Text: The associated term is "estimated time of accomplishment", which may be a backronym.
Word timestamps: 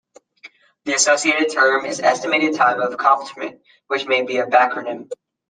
The 0.85 0.95
associated 0.95 1.51
term 1.51 1.85
is 1.85 1.99
"estimated 1.99 2.55
time 2.55 2.81
of 2.81 2.91
accomplishment", 2.91 3.61
which 3.85 4.07
may 4.07 4.23
be 4.23 4.37
a 4.37 4.47
backronym. 4.47 5.11